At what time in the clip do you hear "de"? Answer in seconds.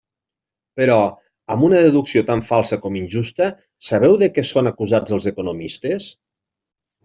4.25-4.33